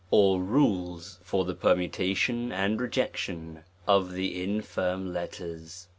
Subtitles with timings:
[0.09, 5.89] Or Rules for the permutation and rejection of the infirm letters.